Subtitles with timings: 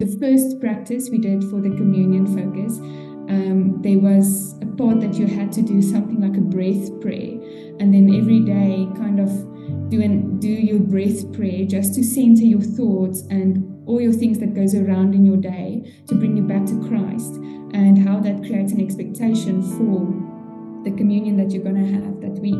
[0.00, 2.78] The first practice we did for the communion focus,
[3.28, 7.36] um, there was a part that you had to do something like a breath prayer,
[7.78, 9.28] and then every day kind of
[9.90, 14.38] do and do your breath prayer just to center your thoughts and all your things
[14.38, 17.34] that goes around in your day to bring you back to Christ,
[17.74, 20.08] and how that creates an expectation for
[20.88, 22.54] the communion that you're going to have that week.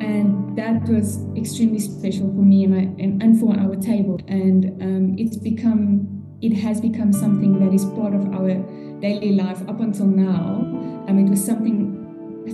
[0.00, 4.18] And that was extremely special for me and, and, and for our table.
[4.28, 6.13] And um, it's become
[6.44, 8.54] it has become something that is part of our
[9.00, 10.60] daily life up until now
[11.08, 12.00] um, it was something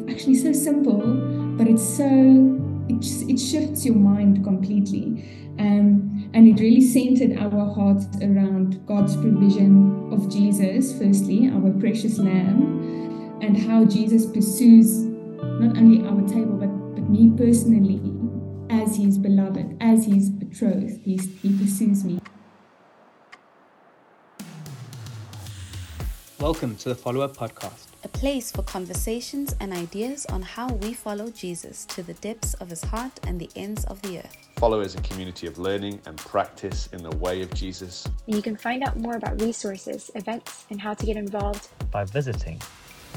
[0.08, 1.00] actually so simple
[1.58, 2.10] but it's so
[2.88, 5.04] it, it shifts your mind completely
[5.58, 12.18] um, and it really centered our hearts around god's provision of jesus firstly our precious
[12.18, 14.98] lamb and how jesus pursues
[15.60, 18.00] not only our table but but me personally
[18.70, 21.00] as his beloved, as his betrothed.
[21.04, 22.20] He's, he pursues me.
[26.40, 31.28] Welcome to the Follower Podcast, a place for conversations and ideas on how we follow
[31.28, 34.34] Jesus to the depths of his heart and the ends of the earth.
[34.56, 38.08] Follow is a community of learning and practice in the way of Jesus.
[38.26, 42.04] And you can find out more about resources, events, and how to get involved by
[42.04, 42.58] visiting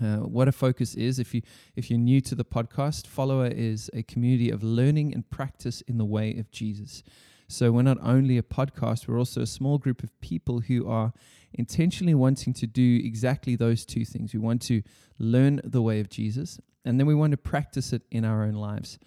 [0.03, 1.43] uh, what a focus is, if you
[1.75, 5.99] if you're new to the podcast, follower is a community of learning and practice in
[5.99, 7.03] the way of Jesus.
[7.49, 11.13] So we're not only a podcast, we're also a small group of people who are
[11.55, 14.35] intentionally wanting to do exactly those two things.
[14.35, 14.83] We want to
[15.19, 18.55] learn the way of Jesus and then we want to practice it in our own
[18.55, 18.99] lives.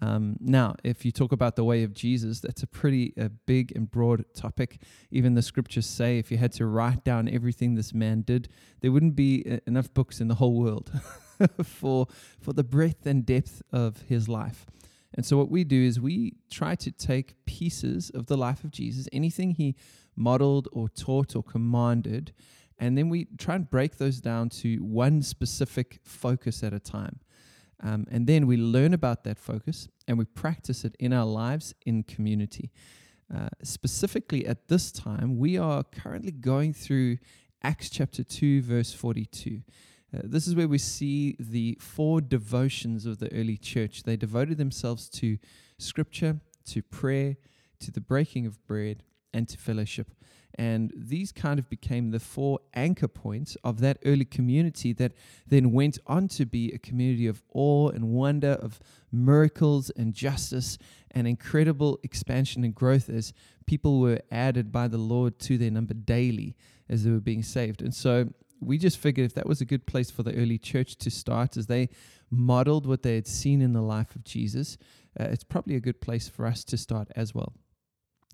[0.00, 3.12] Um, now, if you talk about the way of Jesus, that's a pretty
[3.46, 4.82] big and broad topic.
[5.10, 8.48] Even the scriptures say if you had to write down everything this man did,
[8.80, 10.92] there wouldn't be uh, enough books in the whole world
[11.62, 12.06] for,
[12.40, 14.64] for the breadth and depth of his life.
[15.12, 18.70] And so, what we do is we try to take pieces of the life of
[18.70, 19.74] Jesus, anything he
[20.14, 22.32] modeled or taught or commanded,
[22.78, 27.20] and then we try and break those down to one specific focus at a time.
[27.82, 31.74] Um, and then we learn about that focus and we practice it in our lives
[31.86, 32.70] in community.
[33.34, 37.18] Uh, specifically, at this time, we are currently going through
[37.62, 39.62] Acts chapter 2, verse 42.
[40.12, 44.02] Uh, this is where we see the four devotions of the early church.
[44.02, 45.38] They devoted themselves to
[45.78, 47.36] scripture, to prayer,
[47.80, 50.10] to the breaking of bread, and to fellowship.
[50.60, 55.12] And these kind of became the four anchor points of that early community that
[55.46, 58.78] then went on to be a community of awe and wonder, of
[59.10, 60.76] miracles and justice
[61.12, 63.32] and incredible expansion and growth as
[63.64, 66.54] people were added by the Lord to their number daily
[66.90, 67.80] as they were being saved.
[67.80, 68.28] And so
[68.60, 71.56] we just figured if that was a good place for the early church to start
[71.56, 71.88] as they
[72.30, 74.76] modeled what they had seen in the life of Jesus,
[75.18, 77.54] uh, it's probably a good place for us to start as well.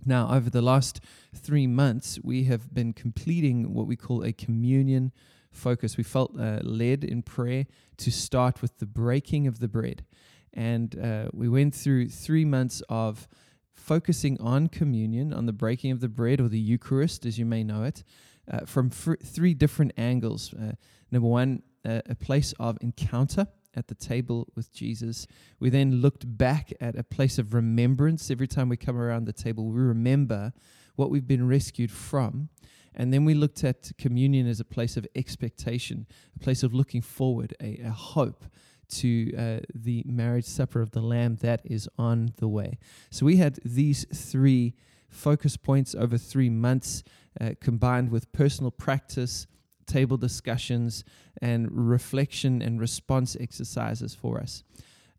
[0.05, 1.01] Now, over the last
[1.35, 5.13] three months, we have been completing what we call a communion
[5.51, 5.97] focus.
[5.97, 7.67] We felt uh, led in prayer
[7.97, 10.05] to start with the breaking of the bread.
[10.53, 13.29] And uh, we went through three months of
[13.73, 17.63] focusing on communion, on the breaking of the bread or the Eucharist, as you may
[17.63, 18.05] know it,
[18.51, 20.55] uh, from fr- three different angles.
[20.55, 20.73] Uh,
[21.11, 23.47] number one, uh, a place of encounter
[23.77, 25.27] at the table with Jesus.
[25.61, 28.31] We then looked back at a place of remembrance.
[28.31, 30.53] Every time we come around the table, we remember
[30.97, 32.49] what we've been rescued from.
[32.95, 37.03] And then we looked at communion as a place of expectation, a place of looking
[37.03, 38.47] forward, a, a hope
[38.89, 42.79] to uh, the marriage supper of the Lamb that is on the way.
[43.11, 44.75] So we had these three
[45.09, 47.05] focus points over three months,
[47.41, 49.47] uh, combined with personal practice,
[49.87, 51.05] table discussions
[51.41, 54.65] and reflection and response exercises for us.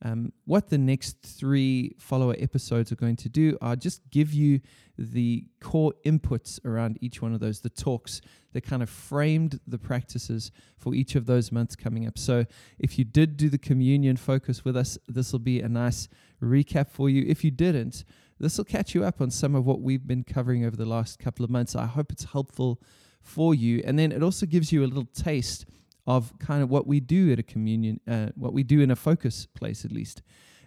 [0.04, 4.62] Um, what the next three follower episodes are going to do are just give you
[4.98, 8.22] the core inputs around each one of those, the talks
[8.54, 12.18] that kind of framed the practices for each of those months coming up.
[12.18, 12.46] So
[12.80, 16.08] if you did do the communion focus with us, this will be a nice
[16.42, 17.26] recap for you.
[17.28, 18.04] If you didn't,
[18.40, 21.18] this will catch you up on some of what we've been covering over the last
[21.18, 21.76] couple of months.
[21.76, 22.82] I hope it's helpful
[23.28, 23.82] for you.
[23.86, 25.66] And then it also gives you a little taste
[26.06, 28.96] of kind of what we do at a communion, uh, what we do in a
[28.96, 30.22] focus place at least.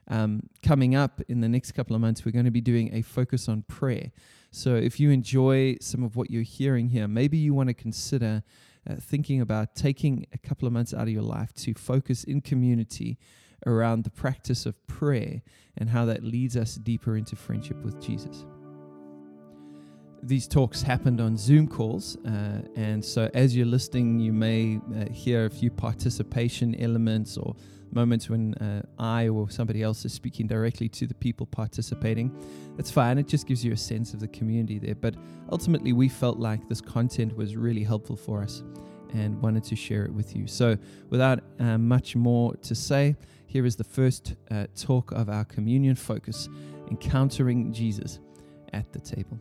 [0.08, 3.02] Um, coming up in the next couple of months, we're going to be doing a
[3.02, 4.10] focus on prayer.
[4.50, 8.42] So if you enjoy some of what you're hearing here, maybe you want to consider
[8.88, 12.40] uh, thinking about taking a couple of months out of your life to focus in
[12.40, 13.18] community
[13.66, 15.42] around the practice of prayer
[15.76, 18.44] and how that leads us deeper into friendship with Jesus.
[20.22, 25.10] These talks happened on Zoom calls, uh, and so as you're listening, you may uh,
[25.10, 27.56] hear a few participation elements or
[27.92, 32.30] moments when uh, I or somebody else is speaking directly to the people participating.
[32.76, 34.94] That's fine, it just gives you a sense of the community there.
[34.94, 35.14] But
[35.50, 38.62] ultimately, we felt like this content was really helpful for us
[39.14, 40.46] and wanted to share it with you.
[40.46, 40.76] So,
[41.08, 45.94] without uh, much more to say, here is the first uh, talk of our communion
[45.94, 46.48] focus
[46.90, 48.20] encountering Jesus
[48.72, 49.40] at the table.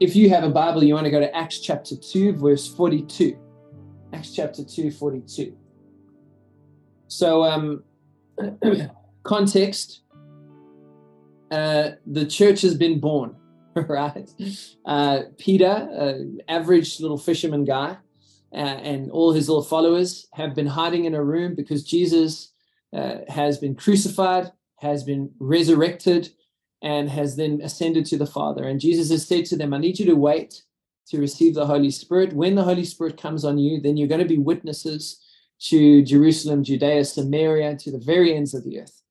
[0.00, 3.38] If you have a Bible, you want to go to Acts chapter 2, verse 42.
[4.14, 5.54] Acts chapter 2, 42.
[7.08, 7.84] So, um,
[9.24, 10.00] context
[11.50, 13.36] uh, the church has been born,
[13.74, 14.30] right?
[14.86, 16.14] Uh, Peter, uh,
[16.50, 17.98] average little fisherman guy,
[18.52, 22.52] uh, and all his little followers have been hiding in a room because Jesus
[22.94, 26.30] uh, has been crucified, has been resurrected,
[26.82, 28.64] and has then ascended to the Father.
[28.64, 30.62] And Jesus has said to them, I need you to wait
[31.08, 32.32] to receive the Holy Spirit.
[32.32, 35.20] When the Holy Spirit comes on you, then you're going to be witnesses
[35.62, 39.02] to Jerusalem, Judea, Samaria, to the very ends of the earth.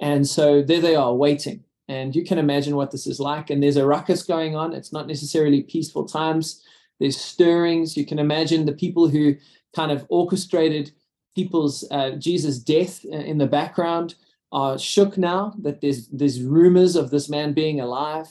[0.00, 1.64] And so there they are waiting.
[1.88, 3.50] And you can imagine what this is like.
[3.50, 4.74] And there's a ruckus going on.
[4.74, 6.62] It's not necessarily peaceful times.
[7.00, 7.96] There's stirrings.
[7.96, 9.34] You can imagine the people who
[9.74, 10.92] kind of orchestrated
[11.34, 14.14] people's uh, Jesus' death in the background
[14.52, 18.26] are shook now that there's there's rumors of this man being alive.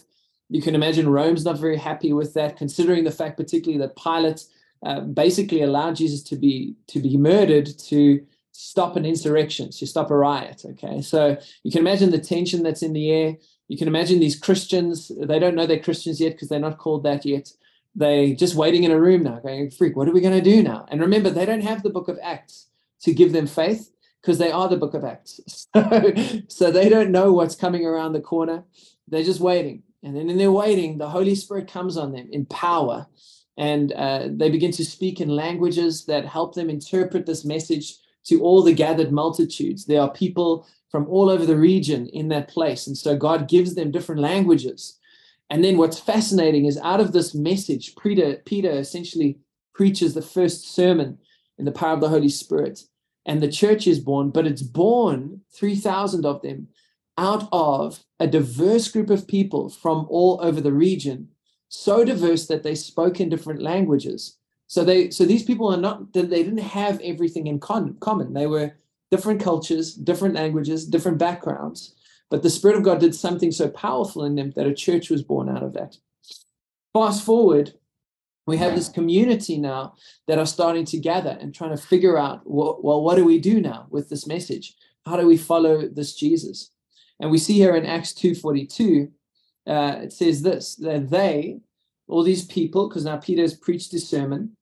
[0.49, 4.45] You can imagine Rome's not very happy with that, considering the fact, particularly that Pilate
[4.83, 10.09] uh, basically allowed Jesus to be to be murdered to stop an insurrection, to stop
[10.09, 10.63] a riot.
[10.65, 13.37] Okay, so you can imagine the tension that's in the air.
[13.67, 17.03] You can imagine these Christians; they don't know they're Christians yet because they're not called
[17.03, 17.51] that yet.
[17.95, 20.63] They just waiting in a room now, going, "Freak, what are we going to do
[20.63, 22.67] now?" And remember, they don't have the Book of Acts
[23.01, 23.91] to give them faith
[24.27, 25.67] because they are the Book of Acts.
[26.49, 28.65] So, they don't know what's coming around the corner.
[29.07, 32.45] They're just waiting, and then in their waiting, the Holy Spirit comes on them in
[32.47, 33.07] power
[33.57, 37.95] and uh, they begin to speak in languages that help them interpret this message
[38.25, 39.85] to all the gathered multitudes.
[39.85, 42.85] There are people from all over the region in that place.
[42.85, 44.99] And so God gives them different languages.
[45.49, 49.39] And then what's fascinating is out of this message, Peter, Peter essentially
[49.73, 51.17] preaches the first sermon
[51.57, 52.83] in the power of the Holy Spirit.
[53.27, 56.69] And the church is born, but it's born, 3,000 of them,
[57.17, 61.29] out of a diverse group of people from all over the region
[61.69, 64.37] so diverse that they spoke in different languages.
[64.67, 68.33] So they so these people are not they didn't have everything in con, common.
[68.33, 68.73] They were
[69.11, 71.95] different cultures, different languages, different backgrounds.
[72.29, 75.23] But the Spirit of God did something so powerful in them that a church was
[75.23, 75.97] born out of that.
[76.93, 77.73] Fast forward,
[78.47, 79.93] we have this community now
[80.27, 83.39] that are starting to gather and trying to figure out well, well what do we
[83.39, 84.73] do now with this message?
[85.05, 86.71] How do we follow this Jesus?
[87.19, 89.11] And we see here in Acts 2:42
[89.67, 91.59] uh, it says this that they,
[92.07, 94.55] all these people, because now Peter has preached his sermon,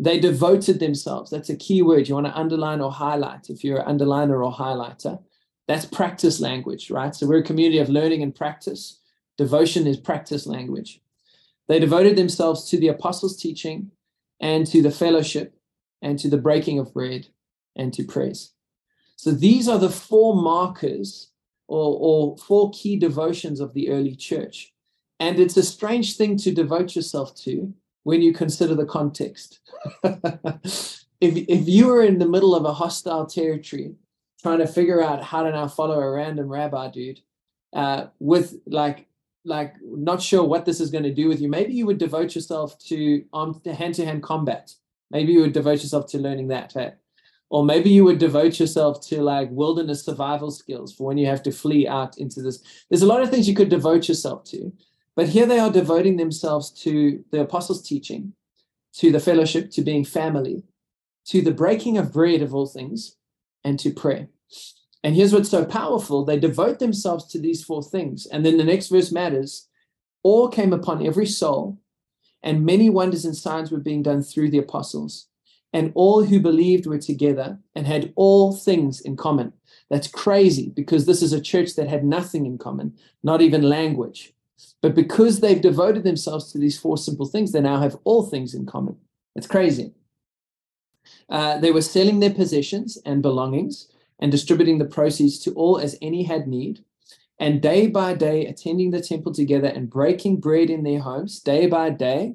[0.00, 1.30] they devoted themselves.
[1.30, 4.52] That's a key word you want to underline or highlight if you're an underliner or
[4.52, 5.20] highlighter.
[5.66, 7.14] That's practice language, right?
[7.14, 9.00] So we're a community of learning and practice.
[9.36, 11.00] Devotion is practice language.
[11.68, 13.90] They devoted themselves to the apostles' teaching
[14.40, 15.54] and to the fellowship
[16.02, 17.28] and to the breaking of bread
[17.76, 18.52] and to praise.
[19.16, 21.30] So these are the four markers
[21.66, 24.72] or, or four key devotions of the early church.
[25.20, 29.60] And it's a strange thing to devote yourself to when you consider the context.
[30.04, 33.96] if, if you were in the middle of a hostile territory
[34.40, 37.20] trying to figure out how to now follow a random rabbi dude
[37.74, 39.07] uh, with like
[39.48, 42.34] like not sure what this is going to do with you maybe you would devote
[42.34, 44.74] yourself to um, armed hand-to-hand combat
[45.10, 46.92] maybe you would devote yourself to learning that hey?
[47.50, 51.42] or maybe you would devote yourself to like wilderness survival skills for when you have
[51.42, 54.72] to flee out into this there's a lot of things you could devote yourself to
[55.16, 58.32] but here they are devoting themselves to the apostles teaching
[58.98, 60.64] to the fellowship, to being family,
[61.26, 63.16] to the breaking of bread of all things,
[63.64, 64.28] and to prayer.
[65.04, 68.26] And here's what's so powerful they devote themselves to these four things.
[68.26, 69.68] And then the next verse matters
[70.24, 71.78] awe came upon every soul,
[72.42, 75.28] and many wonders and signs were being done through the apostles.
[75.72, 79.52] And all who believed were together and had all things in common.
[79.90, 84.32] That's crazy because this is a church that had nothing in common, not even language.
[84.80, 88.54] But because they've devoted themselves to these four simple things, they now have all things
[88.54, 88.96] in common.
[89.36, 89.92] It's crazy.
[91.28, 93.88] Uh, they were selling their possessions and belongings
[94.20, 96.84] and distributing the proceeds to all as any had need.
[97.40, 101.66] And day by day, attending the temple together and breaking bread in their homes, day
[101.66, 102.34] by day,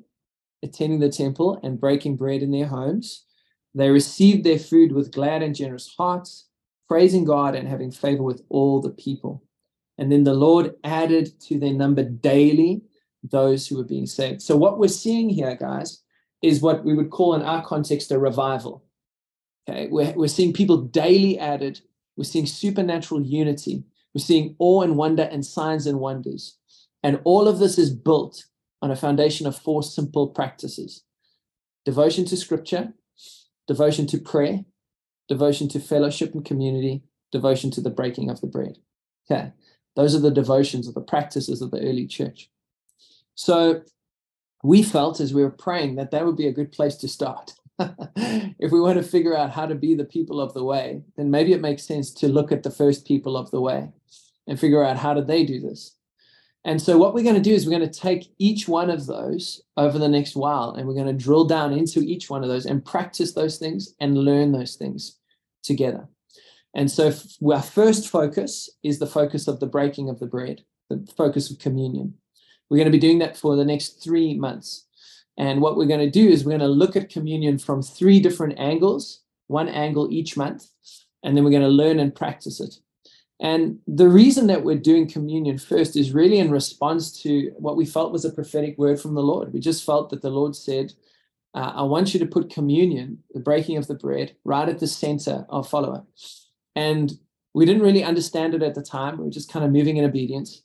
[0.63, 3.25] attending the temple and breaking bread in their homes.
[3.75, 6.47] They received their food with glad and generous hearts,
[6.87, 9.43] praising God and having favor with all the people.
[9.97, 12.81] And then the Lord added to their number daily
[13.23, 14.41] those who were being saved.
[14.41, 16.01] So, what we're seeing here, guys,
[16.41, 18.83] is what we would call in our context a revival.
[19.67, 21.81] Okay, we're, we're seeing people daily added,
[22.17, 26.57] we're seeing supernatural unity, we're seeing awe and wonder and signs and wonders.
[27.01, 28.45] And all of this is built
[28.81, 31.03] on a foundation of four simple practices
[31.85, 32.93] devotion to scripture,
[33.67, 34.63] devotion to prayer,
[35.27, 38.77] devotion to fellowship and community, devotion to the breaking of the bread.
[39.29, 39.51] Okay,
[39.95, 42.49] those are the devotions or the practices of the early church.
[43.35, 43.81] So
[44.63, 47.53] we felt as we were praying that that would be a good place to start.
[48.15, 51.31] if we want to figure out how to be the people of the way, then
[51.31, 53.89] maybe it makes sense to look at the first people of the way
[54.47, 55.95] and figure out how did they do this.
[56.65, 59.05] And so what we're going to do is we're going to take each one of
[59.05, 62.49] those over the next while and we're going to drill down into each one of
[62.49, 65.17] those and practice those things and learn those things
[65.61, 66.07] together.
[66.73, 67.13] And so
[67.51, 71.59] our first focus is the focus of the breaking of the bread, the focus of
[71.59, 72.15] communion.
[72.69, 74.87] We're going to be doing that for the next three months.
[75.37, 78.19] And what we're going to do is we're going to look at communion from three
[78.19, 80.67] different angles, one angle each month,
[81.23, 82.75] and then we're going to learn and practice it.
[83.39, 87.85] And the reason that we're doing communion first is really in response to what we
[87.85, 89.51] felt was a prophetic word from the Lord.
[89.51, 90.93] We just felt that the Lord said,
[91.55, 94.87] uh, I want you to put communion, the breaking of the bread, right at the
[94.87, 96.03] center of follower.
[96.75, 97.11] And
[97.53, 99.17] we didn't really understand it at the time.
[99.17, 100.63] We were just kind of moving in obedience.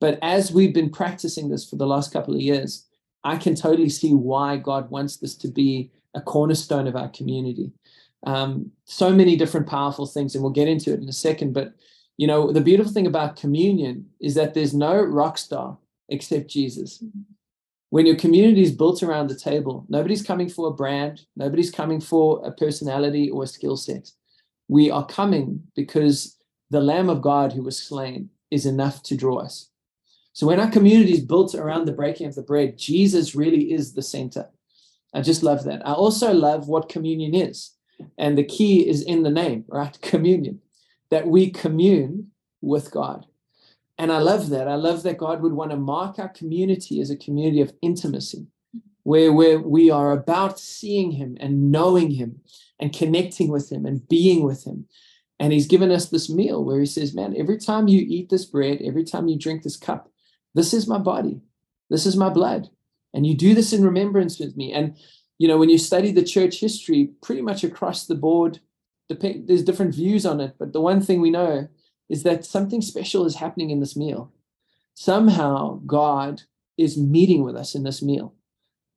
[0.00, 2.86] But as we've been practicing this for the last couple of years,
[3.24, 7.72] I can totally see why God wants this to be a cornerstone of our community.
[8.26, 11.52] Um, so many different powerful things, and we'll get into it in a second.
[11.52, 11.74] But
[12.16, 17.02] you know, the beautiful thing about communion is that there's no rock star except Jesus.
[17.90, 22.00] When your community is built around the table, nobody's coming for a brand, nobody's coming
[22.00, 24.10] for a personality or a skill set.
[24.66, 26.36] We are coming because
[26.70, 29.70] the Lamb of God who was slain is enough to draw us.
[30.38, 33.94] So when our community is built around the breaking of the bread, Jesus really is
[33.94, 34.48] the center.
[35.12, 35.84] I just love that.
[35.84, 37.72] I also love what communion is.
[38.16, 40.00] And the key is in the name, right?
[40.02, 40.60] Communion,
[41.10, 42.30] that we commune
[42.60, 43.26] with God.
[43.98, 44.68] And I love that.
[44.68, 48.46] I love that God would want to mark our community as a community of intimacy,
[49.02, 52.42] where, where we are about seeing Him and knowing Him
[52.78, 54.86] and connecting with Him and being with Him.
[55.40, 58.44] And He's given us this meal where He says, Man, every time you eat this
[58.44, 60.12] bread, every time you drink this cup,
[60.54, 61.40] this is my body.
[61.90, 62.68] This is my blood.
[63.14, 64.72] And you do this in remembrance with me.
[64.72, 64.96] And,
[65.38, 68.60] you know, when you study the church history, pretty much across the board,
[69.08, 70.56] there's different views on it.
[70.58, 71.68] But the one thing we know
[72.08, 74.32] is that something special is happening in this meal.
[74.94, 76.42] Somehow God
[76.76, 78.34] is meeting with us in this meal.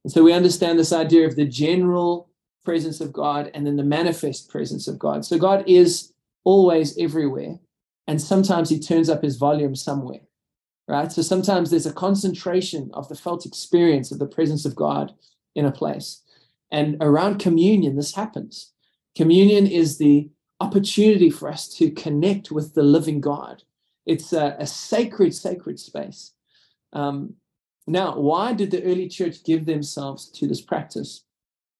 [0.03, 2.29] And so we understand this idea of the general
[2.65, 5.25] presence of God and then the manifest presence of God.
[5.25, 6.11] So God is
[6.43, 7.59] always everywhere.
[8.07, 10.21] And sometimes he turns up his volume somewhere
[10.91, 11.09] right?
[11.09, 15.13] So sometimes there's a concentration of the felt experience of the presence of God
[15.55, 16.21] in a place.
[16.69, 18.73] And around communion, this happens.
[19.15, 20.29] Communion is the
[20.59, 23.63] opportunity for us to connect with the living God.
[24.05, 26.33] It's a, a sacred, sacred space.
[26.91, 27.35] Um,
[27.87, 31.23] now, why did the early church give themselves to this practice?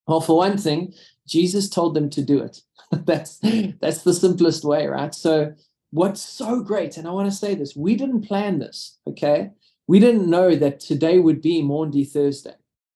[0.07, 0.93] Well, for one thing,
[1.27, 2.61] Jesus told them to do it.
[2.91, 3.39] that's
[3.81, 5.13] that's the simplest way, right?
[5.13, 5.53] So
[5.91, 9.51] what's so great, and I want to say this, we didn't plan this, okay?
[9.87, 12.55] We didn't know that today would be Maundy Thursday.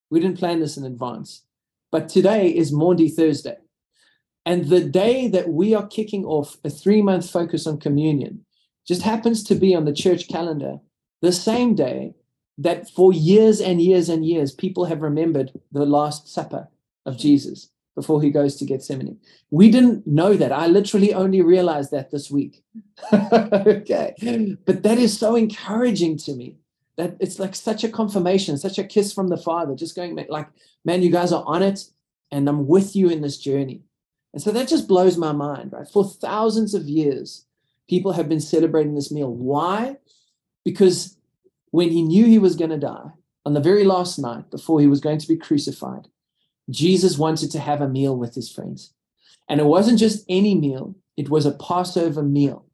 [0.09, 1.43] We didn't plan this in advance.
[1.91, 3.57] But today is Maundy Thursday.
[4.45, 8.45] And the day that we are kicking off a three month focus on communion
[8.87, 10.77] just happens to be on the church calendar
[11.21, 12.13] the same day
[12.57, 16.69] that for years and years and years people have remembered the Last Supper
[17.05, 19.17] of Jesus before he goes to Gethsemane.
[19.49, 20.51] We didn't know that.
[20.51, 22.63] I literally only realized that this week.
[23.13, 24.57] okay.
[24.65, 26.57] But that is so encouraging to me
[26.97, 30.47] that it's like such a confirmation, such a kiss from the Father, just going like,
[30.83, 31.85] man, you guys are on it,
[32.31, 33.81] and I'm with you in this journey.
[34.33, 35.87] And so that just blows my mind, right?
[35.87, 37.45] For thousands of years,
[37.89, 39.31] people have been celebrating this meal.
[39.31, 39.97] Why?
[40.65, 41.17] Because
[41.71, 43.11] when he knew he was going to die,
[43.45, 46.07] on the very last night before he was going to be crucified,
[46.69, 48.93] Jesus wanted to have a meal with his friends.
[49.47, 52.65] And it wasn't just any meal, it was a Passover meal.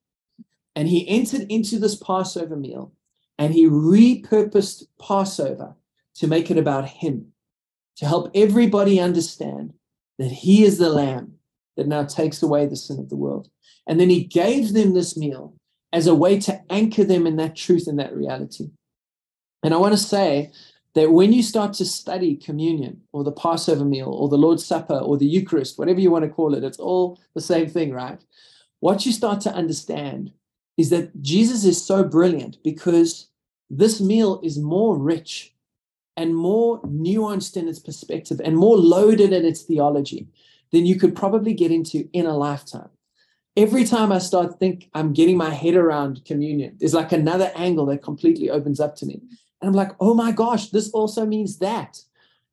[0.76, 2.94] And he entered into this Passover meal
[3.38, 5.76] and he repurposed Passover
[6.16, 7.34] to make it about him,
[7.98, 9.74] to help everybody understand
[10.18, 11.34] that he is the lamb
[11.76, 13.50] that now takes away the sin of the world.
[13.88, 15.56] And then he gave them this meal
[15.92, 18.70] as a way to anchor them in that truth and that reality.
[19.64, 20.52] And I want to say
[20.94, 24.98] that when you start to study communion or the Passover meal or the Lord's Supper
[24.98, 28.22] or the Eucharist, whatever you want to call it, it's all the same thing, right?
[28.82, 30.32] What you start to understand
[30.78, 33.28] is that Jesus is so brilliant because
[33.70, 35.54] this meal is more rich
[36.18, 40.28] and more nuanced in its perspective and more loaded in its theology
[40.72, 42.90] than you could probably get into in a lifetime.
[43.56, 47.86] Every time I start think I'm getting my head around communion, there's like another angle
[47.88, 49.22] that completely opens up to me.
[49.62, 52.02] And I'm like, oh my gosh, this also means that.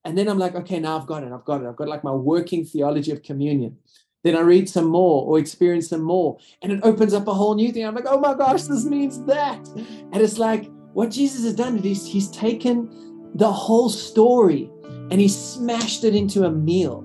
[0.04, 1.32] And then I'm like, okay, now I've got it.
[1.32, 1.66] I've got it.
[1.66, 3.76] I've got like my working theology of communion.
[4.24, 7.54] Then I read some more or experience some more, and it opens up a whole
[7.54, 7.86] new thing.
[7.86, 9.66] I'm like, oh my gosh, this means that.
[9.76, 14.70] And it's like what Jesus has done is he's taken the whole story
[15.10, 17.04] and he's smashed it into a meal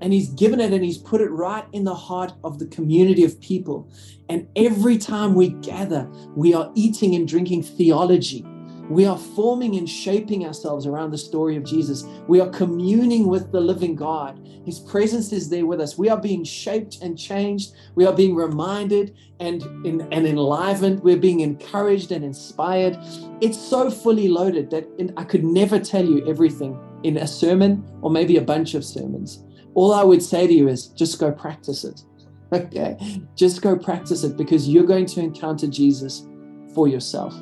[0.00, 3.24] and he's given it and he's put it right in the heart of the community
[3.24, 3.90] of people.
[4.28, 8.44] And every time we gather, we are eating and drinking theology
[8.88, 12.04] we are forming and shaping ourselves around the story of Jesus.
[12.28, 14.40] We are communing with the living God.
[14.64, 15.98] His presence is there with us.
[15.98, 17.72] We are being shaped and changed.
[17.94, 21.00] We are being reminded and, and, and enlivened.
[21.00, 22.96] We're being encouraged and inspired.
[23.40, 28.10] It's so fully loaded that I could never tell you everything in a sermon or
[28.10, 29.42] maybe a bunch of sermons.
[29.74, 32.02] All I would say to you is just go practice it.
[32.52, 32.96] Okay,
[33.34, 36.28] just go practice it because you're going to encounter Jesus
[36.76, 37.34] for yourself.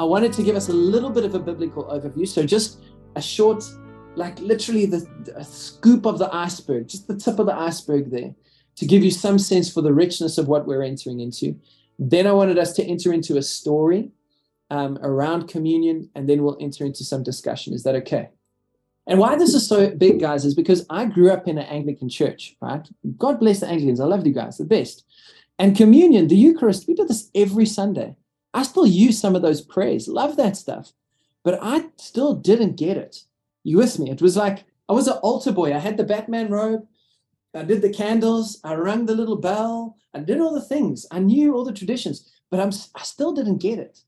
[0.00, 2.26] I wanted to give us a little bit of a biblical overview.
[2.26, 2.78] So, just
[3.16, 3.62] a short,
[4.14, 8.34] like literally the, the scoop of the iceberg, just the tip of the iceberg there,
[8.76, 11.60] to give you some sense for the richness of what we're entering into.
[11.98, 14.08] Then I wanted us to enter into a story
[14.70, 17.74] um, around communion, and then we'll enter into some discussion.
[17.74, 18.30] Is that okay?
[19.06, 22.08] And why this is so big, guys, is because I grew up in an Anglican
[22.08, 22.88] church, right?
[23.18, 24.00] God bless the Anglicans.
[24.00, 25.04] I love you guys, the best.
[25.58, 28.16] And communion, the Eucharist, we do this every Sunday.
[28.52, 30.92] I still use some of those prayers, love that stuff,
[31.44, 33.24] but I still didn't get it.
[33.62, 34.10] You with me?
[34.10, 35.74] It was like I was an altar boy.
[35.74, 36.86] I had the Batman robe.
[37.54, 38.60] I did the candles.
[38.64, 39.96] I rang the little bell.
[40.14, 41.06] I did all the things.
[41.10, 44.00] I knew all the traditions, but I'm I still didn't get it.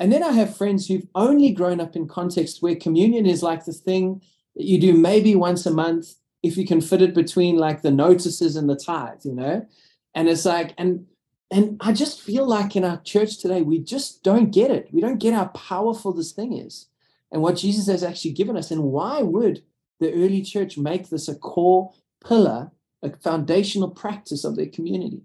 [0.00, 3.64] And then I have friends who've only grown up in context where communion is like
[3.64, 4.20] the thing
[4.56, 7.90] that you do maybe once a month if you can fit it between like the
[7.90, 9.66] notices and the tithe, you know?
[10.14, 11.06] And it's like, and
[11.50, 14.88] and I just feel like in our church today, we just don't get it.
[14.92, 16.86] We don't get how powerful this thing is
[17.30, 18.70] and what Jesus has actually given us.
[18.70, 19.62] And why would
[20.00, 21.92] the early church make this a core
[22.26, 22.70] pillar,
[23.02, 25.22] a foundational practice of their community?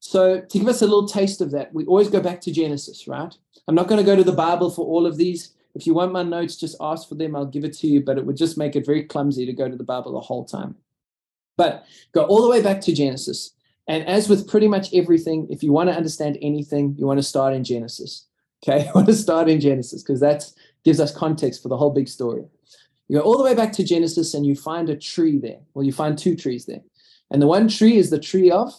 [0.00, 3.08] So, to give us a little taste of that, we always go back to Genesis,
[3.08, 3.34] right?
[3.66, 5.54] I'm not going to go to the Bible for all of these.
[5.74, 7.34] If you want my notes, just ask for them.
[7.34, 9.68] I'll give it to you, but it would just make it very clumsy to go
[9.68, 10.76] to the Bible the whole time.
[11.56, 13.53] But go all the way back to Genesis.
[13.86, 17.22] And as with pretty much everything, if you want to understand anything, you want to
[17.22, 18.26] start in Genesis.
[18.66, 20.50] Okay, you want to start in Genesis because that
[20.84, 22.44] gives us context for the whole big story.
[23.08, 25.60] You go all the way back to Genesis and you find a tree there.
[25.74, 26.80] Well, you find two trees there.
[27.30, 28.72] And the one tree is the tree of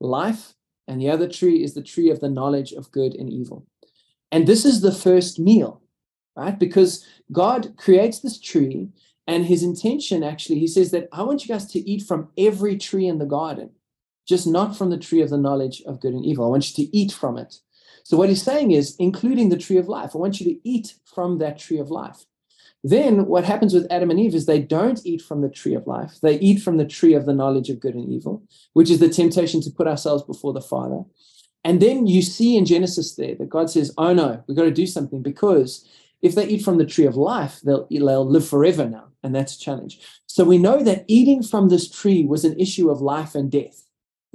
[0.00, 0.54] life,
[0.86, 3.66] and the other tree is the tree of the knowledge of good and evil.
[4.30, 5.82] And this is the first meal,
[6.36, 6.56] right?
[6.58, 8.88] Because God creates this tree,
[9.26, 12.76] and his intention actually, he says that I want you guys to eat from every
[12.76, 13.70] tree in the garden
[14.26, 16.44] just not from the tree of the knowledge of good and evil.
[16.44, 17.56] I want you to eat from it.
[18.04, 20.94] So, what he's saying is, including the tree of life, I want you to eat
[21.04, 22.24] from that tree of life.
[22.84, 25.86] Then, what happens with Adam and Eve is they don't eat from the tree of
[25.86, 26.18] life.
[26.22, 29.08] They eat from the tree of the knowledge of good and evil, which is the
[29.08, 31.02] temptation to put ourselves before the Father.
[31.64, 34.70] And then you see in Genesis there that God says, Oh no, we've got to
[34.70, 35.84] do something because
[36.22, 39.08] if they eat from the tree of life, they'll, they'll live forever now.
[39.24, 39.98] And that's a challenge.
[40.26, 43.82] So we know that eating from this tree was an issue of life and death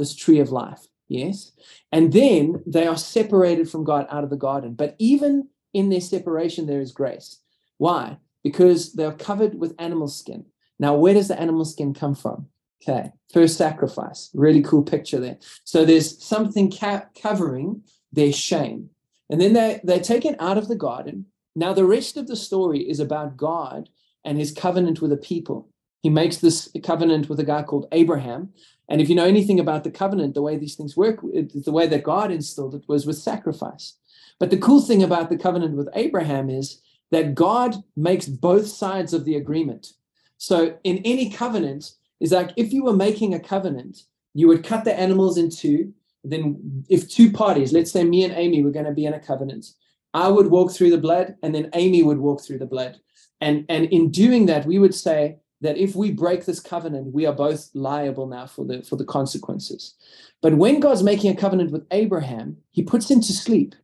[0.02, 0.88] this tree of life.
[1.08, 1.52] Yes.
[1.92, 4.74] And then they are separated from God out of the garden.
[4.74, 7.40] But even in their separation, there is grace.
[7.78, 8.18] Why?
[8.44, 10.46] Because they're covered with animal skin.
[10.80, 12.48] Now, where does the animal skin come from?
[12.82, 14.32] Okay, first sacrifice.
[14.34, 15.38] Really cool picture there.
[15.64, 18.90] So there's something ca- covering their shame.
[19.30, 21.28] And then they, they're taken out of the garden.
[21.56, 23.90] Now, the rest of the story is about God
[24.26, 25.70] and his covenant with a people.
[26.02, 28.50] He makes this covenant with a guy called Abraham.
[28.92, 31.88] And if you know anything about the covenant, the way these things work, the way
[31.88, 33.96] that God instilled it was with sacrifice.
[34.38, 39.14] But the cool thing about the covenant with Abraham is that God makes both sides
[39.14, 39.94] of the agreement.
[40.38, 44.84] So in any covenant, is like if you were making a covenant, you would cut
[44.84, 45.94] the animals in two.
[46.26, 49.20] Then, if two parties, let's say me and Amy, were going to be in a
[49.20, 49.68] covenant,
[50.14, 53.00] I would walk through the blood, and then Amy would walk through the blood.
[53.40, 57.26] And and in doing that, we would say that if we break this covenant, we
[57.26, 59.96] are both liable now for the for the consequences.
[60.42, 63.76] But when God's making a covenant with Abraham, he puts him to sleep.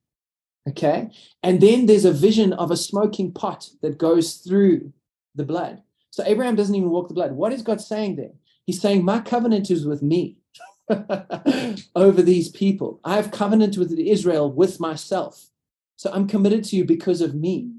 [0.67, 1.09] Okay.
[1.43, 4.91] And then there's a vision of a smoking pot that goes through
[5.35, 5.81] the blood.
[6.09, 7.31] So Abraham doesn't even walk the blood.
[7.33, 8.33] What is God saying there?
[8.65, 10.37] He's saying, My covenant is with me
[11.95, 12.99] over these people.
[13.03, 15.49] I have covenant with Israel with myself.
[15.95, 17.71] So I'm committed to you because of me.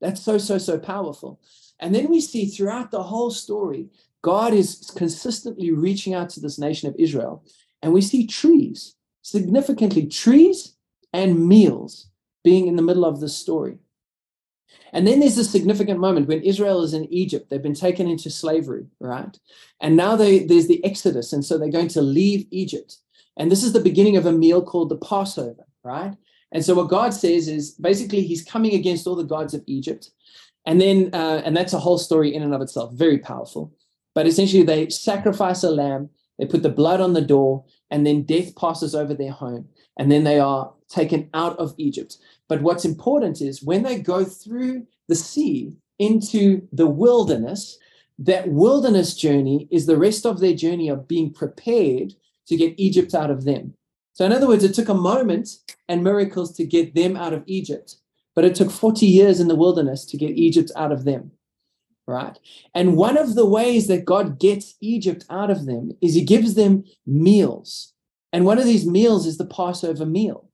[0.00, 1.40] That's so, so, so powerful.
[1.80, 3.88] And then we see throughout the whole story,
[4.22, 7.44] God is consistently reaching out to this nation of Israel.
[7.82, 10.76] And we see trees, significantly trees
[11.12, 12.08] and meals
[12.42, 13.78] being in the middle of this story.
[14.92, 17.50] And then there's a significant moment when Israel is in Egypt.
[17.50, 19.36] They've been taken into slavery, right?
[19.80, 21.32] And now they, there's the Exodus.
[21.32, 22.98] And so they're going to leave Egypt.
[23.36, 26.14] And this is the beginning of a meal called the Passover, right?
[26.52, 30.10] And so what God says is basically he's coming against all the gods of Egypt.
[30.66, 33.72] And then, uh, and that's a whole story in and of itself, very powerful.
[34.14, 38.22] But essentially, they sacrifice a lamb, they put the blood on the door, and then
[38.22, 39.68] death passes over their home.
[39.98, 42.16] And then they are taken out of Egypt.
[42.48, 47.78] But what's important is when they go through the sea into the wilderness,
[48.18, 52.14] that wilderness journey is the rest of their journey of being prepared
[52.46, 53.74] to get Egypt out of them.
[54.12, 55.48] So, in other words, it took a moment
[55.88, 57.96] and miracles to get them out of Egypt,
[58.34, 61.32] but it took 40 years in the wilderness to get Egypt out of them.
[62.06, 62.38] Right.
[62.74, 66.54] And one of the ways that God gets Egypt out of them is he gives
[66.54, 67.94] them meals.
[68.30, 70.50] And one of these meals is the Passover meal.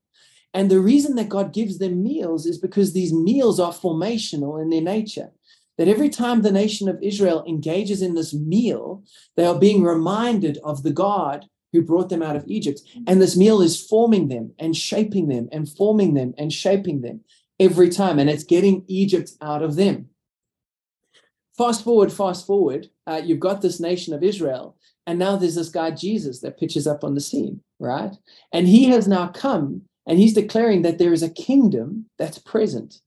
[0.53, 4.69] And the reason that God gives them meals is because these meals are formational in
[4.69, 5.31] their nature.
[5.77, 9.03] That every time the nation of Israel engages in this meal,
[9.35, 12.81] they are being reminded of the God who brought them out of Egypt.
[13.07, 17.21] And this meal is forming them and shaping them and forming them and shaping them
[17.61, 18.19] every time.
[18.19, 20.09] And it's getting Egypt out of them.
[21.57, 24.75] Fast forward, fast forward, uh, you've got this nation of Israel.
[25.05, 28.13] And now there's this guy, Jesus, that pitches up on the scene, right?
[28.51, 33.01] And he has now come and he's declaring that there is a kingdom that's present.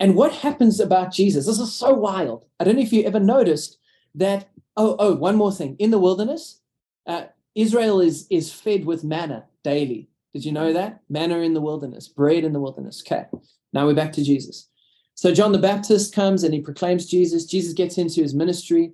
[0.00, 1.46] And what happens about Jesus?
[1.46, 2.46] This is so wild.
[2.58, 3.78] I don't know if you ever noticed
[4.14, 4.48] that.
[4.76, 5.76] Oh, oh, one more thing.
[5.78, 6.60] In the wilderness,
[7.06, 10.08] uh, Israel is, is fed with manna daily.
[10.32, 11.00] Did you know that?
[11.08, 13.04] Manna in the wilderness, bread in the wilderness.
[13.06, 13.26] Okay,
[13.74, 14.68] now we're back to Jesus.
[15.14, 17.44] So John the Baptist comes and he proclaims Jesus.
[17.44, 18.92] Jesus gets into his ministry.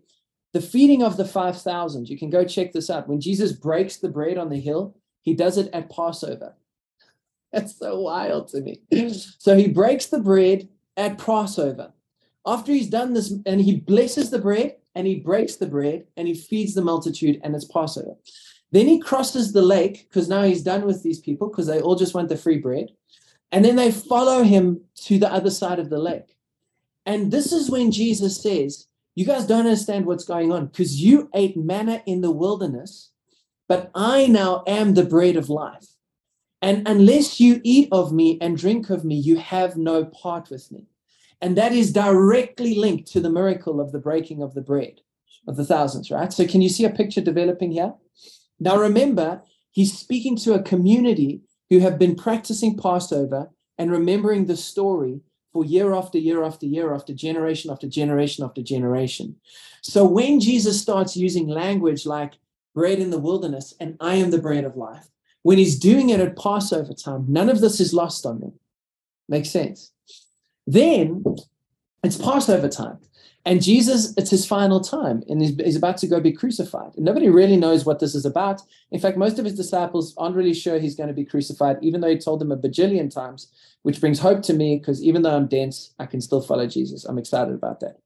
[0.52, 3.06] The feeding of the 5,000, you can go check this out.
[3.06, 6.54] When Jesus breaks the bread on the hill, he does it at Passover.
[7.52, 8.80] That's so wild to me.
[9.38, 11.92] So he breaks the bread at Passover.
[12.46, 16.26] After he's done this, and he blesses the bread and he breaks the bread and
[16.26, 18.16] he feeds the multitude, and it's Passover.
[18.72, 21.96] Then he crosses the lake because now he's done with these people because they all
[21.96, 22.90] just want the free bread.
[23.52, 26.36] And then they follow him to the other side of the lake.
[27.06, 31.28] And this is when Jesus says, You guys don't understand what's going on because you
[31.34, 33.10] ate manna in the wilderness,
[33.68, 35.86] but I now am the bread of life.
[36.62, 40.70] And unless you eat of me and drink of me, you have no part with
[40.70, 40.86] me.
[41.40, 45.00] And that is directly linked to the miracle of the breaking of the bread
[45.48, 46.32] of the thousands, right?
[46.32, 47.94] So, can you see a picture developing here?
[48.58, 54.56] Now, remember, he's speaking to a community who have been practicing Passover and remembering the
[54.56, 55.20] story
[55.52, 59.36] for year after year after year after generation after generation after generation.
[59.82, 62.34] So, when Jesus starts using language like
[62.74, 65.08] bread in the wilderness and I am the bread of life,
[65.42, 68.52] when he's doing it at Passover time, none of this is lost on them.
[69.28, 69.92] Makes sense.
[70.66, 71.24] Then
[72.04, 72.98] it's Passover time.
[73.50, 76.92] And Jesus, it's his final time, and he's, he's, about to go be crucified.
[76.94, 78.62] And nobody really knows what this is about.
[78.92, 82.00] In fact, most of his disciples aren't really sure he's going to be crucified, even
[82.00, 83.48] though he told them a bajillion times,
[83.82, 87.04] which brings hope to me because even though I'm dense, I can still follow Jesus.
[87.04, 87.98] I'm excited about that.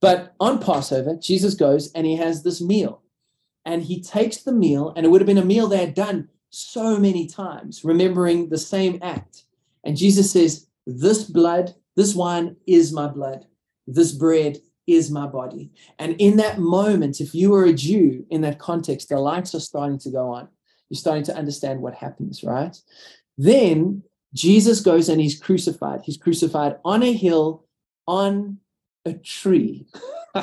[0.00, 3.02] But on Passover, Jesus goes and he has this meal.
[3.64, 6.28] And he takes the meal, and it would have been a meal they had done
[6.50, 9.46] so many times, remembering the same act.
[9.82, 13.46] And Jesus says, This blood, this wine is my blood.
[13.88, 15.70] This bread is my body.
[15.98, 19.60] And in that moment, if you were a Jew in that context, the lights are
[19.60, 20.48] starting to go on.
[20.88, 22.76] You're starting to understand what happens, right?
[23.36, 26.02] Then Jesus goes and he's crucified.
[26.04, 27.64] He's crucified on a hill,
[28.06, 28.58] on
[29.04, 29.86] a tree.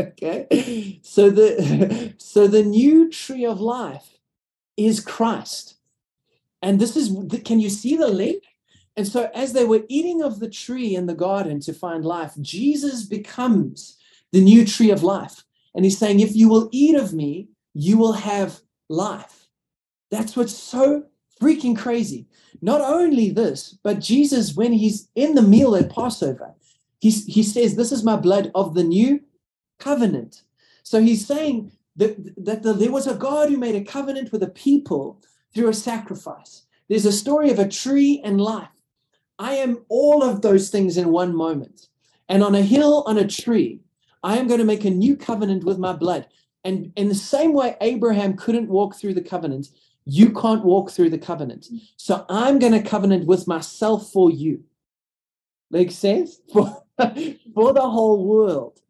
[0.00, 0.98] okay.
[1.02, 4.18] So the so the new tree of life
[4.76, 5.76] is Christ.
[6.62, 7.10] And this is
[7.44, 8.42] can you see the link?
[8.98, 12.32] And so as they were eating of the tree in the garden to find life,
[12.40, 13.96] Jesus becomes
[14.32, 15.44] the new tree of life.
[15.76, 18.58] And he's saying, if you will eat of me, you will have
[18.88, 19.46] life.
[20.10, 21.04] That's what's so
[21.40, 22.26] freaking crazy.
[22.60, 26.56] Not only this, but Jesus, when he's in the meal at Passover,
[26.98, 29.20] he's, he says, This is my blood of the new
[29.78, 30.42] covenant.
[30.82, 34.42] So he's saying that, that the, there was a God who made a covenant with
[34.42, 35.22] a people
[35.54, 36.62] through a sacrifice.
[36.88, 38.70] There's a story of a tree and life.
[39.38, 41.88] I am all of those things in one moment.
[42.28, 43.80] And on a hill, on a tree,
[44.22, 46.26] I am going to make a new covenant with my blood.
[46.64, 49.68] And in the same way Abraham couldn't walk through the covenant,
[50.04, 51.68] you can't walk through the covenant.
[51.96, 54.64] So I'm going to covenant with myself for you.
[55.70, 56.40] Makes sense?
[56.52, 56.82] For,
[57.54, 58.80] for the whole world.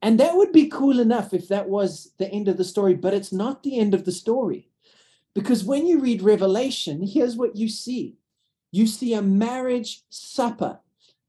[0.00, 3.12] And that would be cool enough if that was the end of the story, but
[3.12, 4.70] it's not the end of the story.
[5.34, 8.16] Because when you read Revelation, here's what you see
[8.76, 10.80] you see a marriage supper,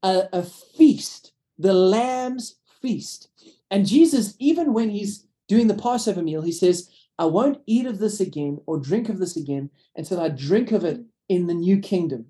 [0.02, 3.28] a, a feast, the Lamb's feast.
[3.70, 7.98] And Jesus, even when he's doing the Passover meal, he says, I won't eat of
[7.98, 11.80] this again or drink of this again until I drink of it in the new
[11.80, 12.26] kingdom.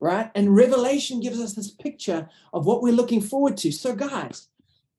[0.00, 0.30] Right?
[0.34, 3.72] And Revelation gives us this picture of what we're looking forward to.
[3.72, 4.48] So, guys,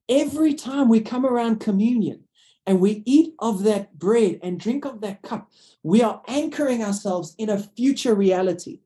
[0.08, 2.26] every time we come around communion
[2.67, 5.50] and we eat of that bread and drink of that cup,
[5.82, 8.82] we are anchoring ourselves in a future reality.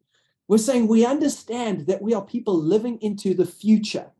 [0.47, 4.11] We're saying we understand that we are people living into the future,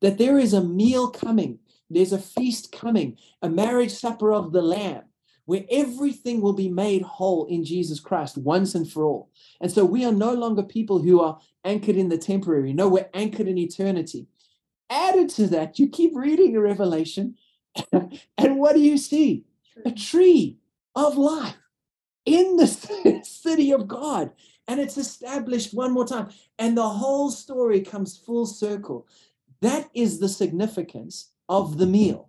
[0.00, 4.62] that there is a meal coming, there's a feast coming, a marriage supper of the
[4.62, 5.04] Lamb
[5.48, 9.30] where everything will be made whole in Jesus Christ once and for all.
[9.62, 12.74] And so we are no longer people who are anchored in the temporary.
[12.74, 14.26] No, we're anchored in eternity.
[14.90, 17.36] Added to that, you keep reading a Revelation,
[17.92, 19.46] and what do you see?
[19.86, 20.58] A tree
[20.94, 21.56] of life
[22.26, 22.66] in the
[23.24, 24.32] city of God.
[24.68, 26.28] And it's established one more time.
[26.58, 29.08] And the whole story comes full circle.
[29.62, 32.28] That is the significance of the meal.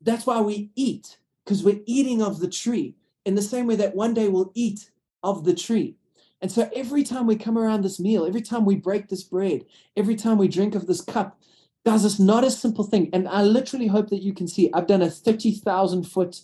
[0.00, 3.96] That's why we eat because we're eating of the tree in the same way that
[3.96, 4.90] one day we'll eat
[5.22, 5.96] of the tree.
[6.40, 9.64] And so every time we come around this meal, every time we break this bread,
[9.96, 11.40] every time we drink of this cup,
[11.86, 13.10] guys, it's not a simple thing.
[13.12, 16.40] And I literally hope that you can see I've done a 30,000 foot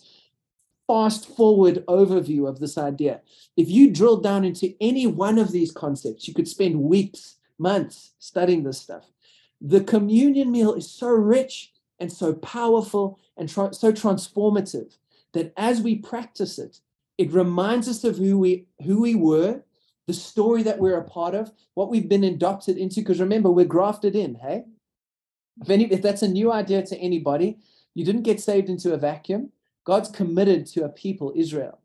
[0.89, 3.21] fast forward overview of this idea.
[3.55, 8.13] If you drill down into any one of these concepts, you could spend weeks, months
[8.17, 9.05] studying this stuff.
[9.61, 14.97] The communion meal is so rich and so powerful and tra- so transformative
[15.33, 16.79] that as we practice it,
[17.19, 19.61] it reminds us of who we who we were,
[20.07, 23.01] the story that we're a part of, what we've been adopted into.
[23.01, 24.33] Because remember, we're grafted in.
[24.33, 24.63] Hey,
[25.61, 27.59] if any if that's a new idea to anybody,
[27.93, 29.51] you didn't get saved into a vacuum.
[29.83, 31.79] God's committed to a people, Israel,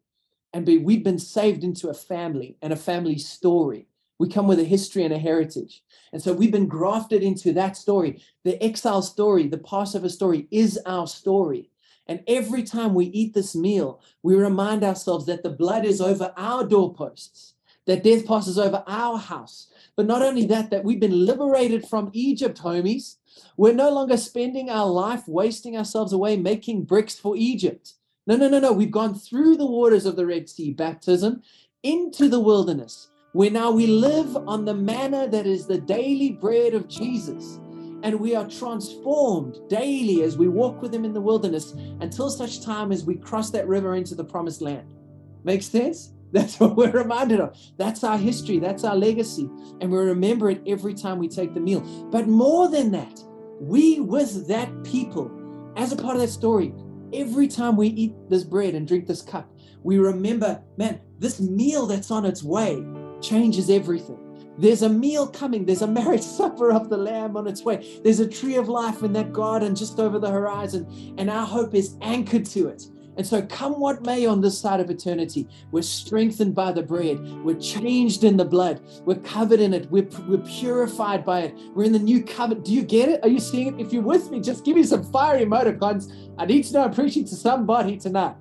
[0.53, 3.89] and we've been saved into a family and a family story.
[4.19, 5.83] We come with a history and a heritage.
[6.13, 8.23] And so we've been grafted into that story.
[8.45, 11.71] The exile story, the Passover story is our story.
[12.07, 16.33] And every time we eat this meal, we remind ourselves that the blood is over
[16.37, 17.55] our doorposts,
[17.87, 19.69] that death passes over our house.
[19.97, 23.17] But not only that, that we've been liberated from Egypt, homies.
[23.57, 27.95] We're no longer spending our life wasting ourselves away making bricks for Egypt.
[28.27, 28.73] No, no, no, no.
[28.73, 31.43] We've gone through the waters of the Red Sea, baptism,
[31.83, 36.73] into the wilderness where now we live on the manna that is the daily bread
[36.73, 37.59] of Jesus.
[38.05, 42.63] And we are transformed daily as we walk with Him in the wilderness until such
[42.63, 44.95] time as we cross that river into the promised land.
[45.43, 46.14] Makes sense?
[46.35, 47.57] That's what we're reminded of.
[47.79, 48.59] That's our history.
[48.59, 49.49] That's our legacy.
[49.81, 51.81] And we remember it every time we take the meal.
[52.11, 53.21] But more than that,
[53.61, 55.31] we with that people,
[55.77, 56.75] as a part of that story,
[57.15, 59.49] every time we eat this bread and drink this cup,
[59.85, 62.85] we remember, man, this meal that's on its way
[63.23, 64.19] changes everything.
[64.59, 65.65] There's a meal coming.
[65.65, 68.01] There's a marriage supper of the Lamb on its way.
[68.03, 71.75] There's a tree of life in that garden just over the horizon, and our hope
[71.75, 72.85] is anchored to it.
[73.17, 77.21] And so, come what may on this side of eternity, we're strengthened by the bread.
[77.45, 78.81] We're changed in the blood.
[79.05, 79.91] We're covered in it.
[79.91, 81.55] We're, we're purified by it.
[81.75, 82.67] We're in the new covenant.
[82.67, 83.21] Do you get it?
[83.23, 83.85] Are you seeing it?
[83.85, 86.13] If you're with me, just give me some fiery emoticons.
[86.39, 88.37] I need to know I'm preaching to somebody tonight.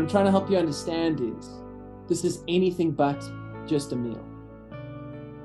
[0.00, 1.60] What I'm trying to help you understand is
[2.08, 3.22] this is anything but
[3.66, 4.24] just a meal.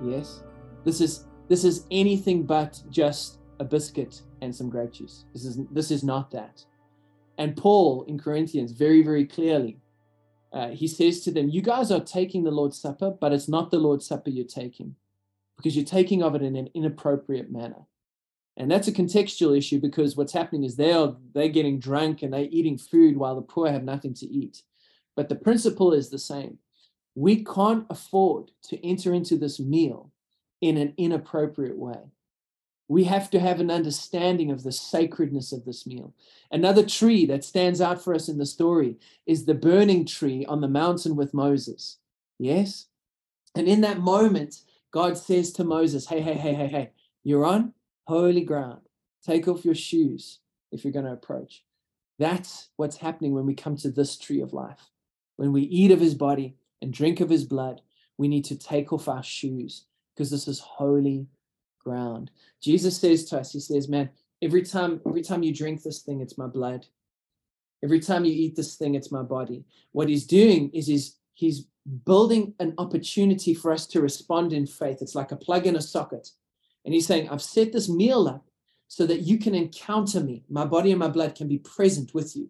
[0.01, 0.43] Yes?
[0.85, 5.25] This is this is anything but just a biscuit and some grape juice.
[5.33, 6.63] This is this is not that.
[7.37, 9.81] And Paul in Corinthians very very clearly
[10.53, 13.71] uh, he says to them, "You guys are taking the Lord's Supper, but it's not
[13.71, 14.95] the Lord's Supper you're taking,
[15.57, 17.87] because you're taking of it in an inappropriate manner."
[18.57, 22.47] And that's a contextual issue because what's happening is they're they're getting drunk and they're
[22.49, 24.63] eating food while the poor have nothing to eat.
[25.15, 26.59] But the principle is the same.
[27.15, 30.11] We can't afford to enter into this meal
[30.61, 31.99] in an inappropriate way.
[32.87, 36.13] We have to have an understanding of the sacredness of this meal.
[36.51, 40.61] Another tree that stands out for us in the story is the burning tree on
[40.61, 41.97] the mountain with Moses.
[42.37, 42.87] Yes?
[43.55, 46.91] And in that moment, God says to Moses, Hey, hey, hey, hey, hey,
[47.23, 47.73] you're on
[48.05, 48.81] holy ground.
[49.25, 50.39] Take off your shoes
[50.71, 51.63] if you're going to approach.
[52.19, 54.89] That's what's happening when we come to this tree of life.
[55.35, 57.81] When we eat of his body and drink of his blood,
[58.17, 61.27] we need to take off our shoes because this is holy
[61.83, 62.31] ground.
[62.61, 64.09] Jesus says to us, He says, Man,
[64.41, 66.85] every time, every time you drink this thing, it's my blood.
[67.83, 69.65] Every time you eat this thing, it's my body.
[69.91, 71.67] What he's doing is he's he's
[72.05, 75.01] building an opportunity for us to respond in faith.
[75.01, 76.29] It's like a plug in a socket.
[76.85, 78.45] And he's saying, I've set this meal up
[78.87, 80.43] so that you can encounter me.
[80.47, 82.49] My body and my blood can be present with you.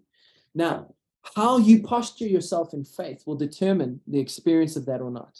[0.53, 0.93] Now,
[1.35, 5.39] how you posture yourself in faith will determine the experience of that or not.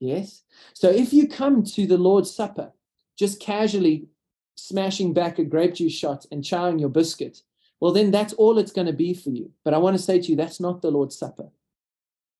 [0.00, 0.42] Yes?
[0.72, 2.72] So if you come to the Lord's Supper
[3.18, 4.06] just casually
[4.54, 7.42] smashing back a grape juice shot and chowing your biscuit,
[7.80, 9.50] well, then that's all it's going to be for you.
[9.64, 11.50] But I want to say to you, that's not the Lord's Supper.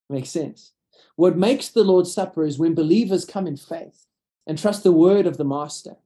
[0.09, 0.73] Makes sense.
[1.17, 4.07] What makes the Lord's Supper is when believers come in faith
[4.49, 5.97] and trust the word of the Master.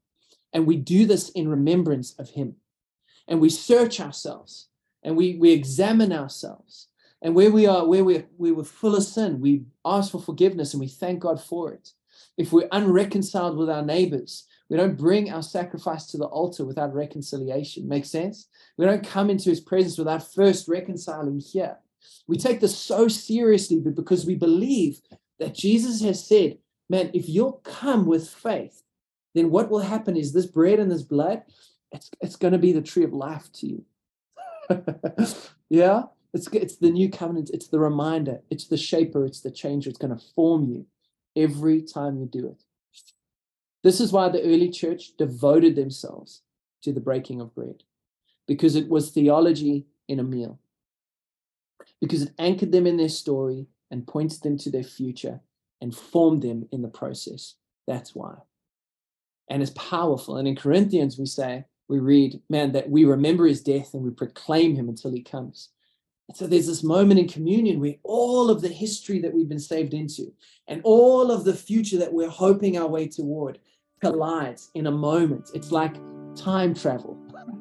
[0.53, 2.57] And we do this in remembrance of Him.
[3.27, 4.69] And we search ourselves
[5.03, 6.89] and we, we examine ourselves.
[7.23, 10.75] And where we are, where we, we were full of sin, we ask for forgiveness
[10.75, 11.91] and we thank God for it.
[12.37, 16.95] If we're unreconciled with our neighbors, we don't bring our sacrifice to the altar without
[16.95, 17.87] reconciliation.
[17.87, 18.49] Make sense?
[18.77, 21.77] We don't come into his presence without first reconciling here.
[22.27, 25.01] We take this so seriously because we believe
[25.39, 26.59] that Jesus has said,
[26.93, 28.83] man, if you'll come with faith,
[29.35, 31.43] then what will happen is this bread and this blood,
[31.91, 33.85] it's, it's going to be the tree of life to you.
[35.71, 36.03] yeah?
[36.35, 37.51] It's, it's the new covenant.
[37.53, 38.43] It's the reminder.
[38.51, 39.25] It's the shaper.
[39.25, 39.89] It's the changer.
[39.89, 40.87] It's going to form you
[41.35, 42.63] every time you do it.
[43.83, 46.43] This is why the early church devoted themselves
[46.83, 47.83] to the breaking of bread,
[48.47, 50.61] because it was theology in a meal,
[52.01, 55.41] because it anchored them in their story and pointed them to their future
[55.83, 57.57] and formed them in the process.
[57.87, 58.37] That's why.
[59.51, 60.37] And it's powerful.
[60.39, 64.11] And in Corinthians, we say, we read, man, that we remember his death and we
[64.11, 65.71] proclaim him until he comes.
[66.29, 69.59] And so there's this moment in communion where all of the history that we've been
[69.59, 70.33] saved into
[70.69, 73.59] and all of the future that we're hoping our way toward
[74.01, 75.51] collides in a moment.
[75.53, 75.97] It's like
[76.37, 77.19] time travel.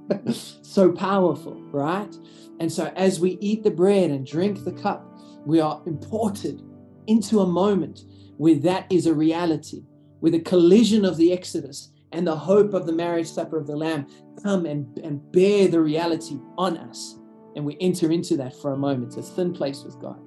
[0.62, 2.16] so powerful, right?
[2.60, 5.06] And so as we eat the bread and drink the cup,
[5.46, 6.62] we are imported
[7.08, 8.06] into a moment
[8.42, 9.84] where that is a reality,
[10.20, 13.76] where the collision of the Exodus and the hope of the marriage supper of the
[13.76, 14.08] Lamb
[14.42, 17.20] come and, and bear the reality on us.
[17.56, 20.20] And we enter into that for a moment, a thin place with God.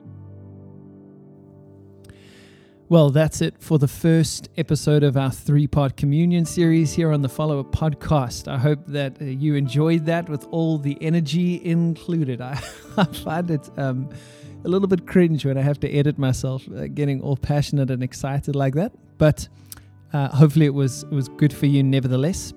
[2.88, 7.22] Well, that's it for the first episode of our three part communion series here on
[7.22, 8.46] the Follower podcast.
[8.46, 12.40] I hope that uh, you enjoyed that with all the energy included.
[12.40, 12.62] I,
[12.96, 14.08] I find it um,
[14.64, 18.02] a little bit cringe when I have to edit myself uh, getting all passionate and
[18.02, 19.48] excited like that, but
[20.12, 22.54] uh, hopefully it was, it was good for you nevertheless.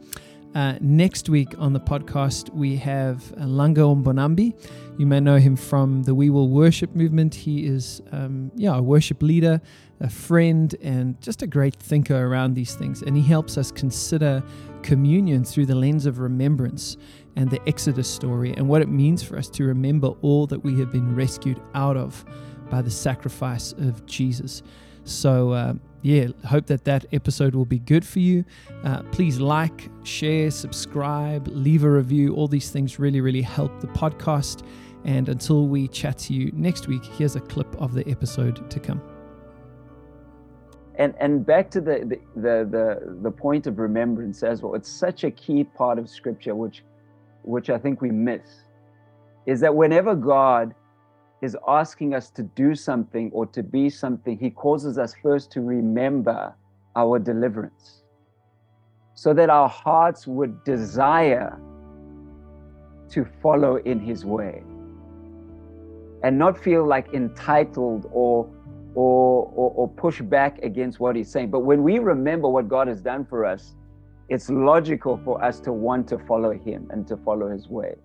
[0.56, 4.58] Uh, next week on the podcast, we have Langa Mbonambi.
[4.98, 7.36] You may know him from the We Will Worship movement.
[7.36, 9.62] He is, um, yeah, a worship leader,
[10.00, 13.04] a friend, and just a great thinker around these things.
[13.04, 14.42] And he helps us consider
[14.82, 16.98] communion through the lens of remembrance
[17.38, 20.78] and the Exodus story and what it means for us to remember all that we
[20.80, 22.26] have been rescued out of
[22.70, 24.64] by the sacrifice of Jesus.
[25.04, 28.44] So, uh, yeah, hope that that episode will be good for you.
[28.84, 32.36] Uh, please like, share, subscribe, leave a review.
[32.36, 34.66] All these things really, really help the podcast.
[35.06, 38.80] And until we chat to you next week, here's a clip of the episode to
[38.80, 39.02] come.
[40.96, 44.74] And and back to the the the the, the point of remembrance as well.
[44.74, 46.82] It's such a key part of Scripture, which
[47.48, 48.64] which I think we miss,
[49.48, 50.76] is that whenever God
[51.42, 55.62] is asking us to do something or to be something, He causes us first to
[55.62, 56.56] remember
[56.96, 58.04] our deliverance
[59.16, 61.60] so that our hearts would desire
[63.10, 64.64] to follow in His way.
[66.24, 68.50] and not feel like entitled or
[68.96, 71.52] or, or, or push back against what he's saying.
[71.52, 73.76] But when we remember what God has done for us,
[74.30, 77.96] it's logical for us to want to follow him and to follow his way.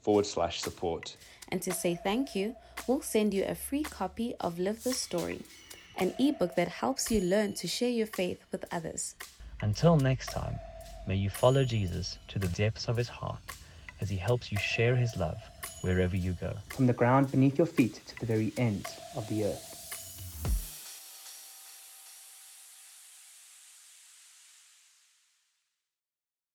[0.06, 1.18] forward slash support.
[1.50, 5.42] And to say thank you, we'll send you a free copy of Live the Story,
[5.98, 9.16] an ebook that helps you learn to share your faith with others.
[9.62, 10.60] Until next time,
[11.08, 13.42] may you follow Jesus to the depths of his heart
[14.00, 15.42] as he helps you share his love
[15.82, 16.54] wherever you go.
[16.70, 19.75] From the ground beneath your feet to the very ends of the earth.